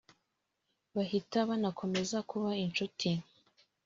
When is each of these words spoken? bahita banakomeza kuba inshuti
bahita 0.95 1.37
banakomeza 1.49 2.17
kuba 2.29 2.49
inshuti 2.65 3.09